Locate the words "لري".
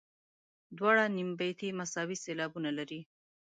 2.77-3.01